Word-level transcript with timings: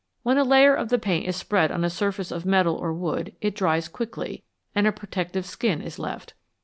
When 0.23 0.39
a 0.39 0.43
layer 0.43 0.73
of 0.73 0.89
the 0.89 0.97
paint 0.97 1.27
is 1.27 1.35
spread 1.35 1.71
on 1.71 1.83
a 1.83 1.89
surface 1.91 2.31
of 2.31 2.43
metal 2.43 2.73
or 2.73 2.91
wood 2.91 3.35
it 3.39 3.53
dries 3.53 3.87
quickly, 3.87 4.43
and 4.73 4.87
a 4.87 4.91
pro 4.91 5.05
tective 5.05 5.43
skin 5.43 5.79
is 5.79 5.99
left. 5.99 6.33